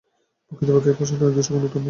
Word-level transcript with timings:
প্রকৃতপক্ষে 0.47 0.89
এই 0.91 0.97
প্রশ্নের 0.99 1.21
নির্দিষ্ট 1.23 1.49
কোনো 1.53 1.65
উত্তর 1.67 1.71
নেই। 1.75 1.79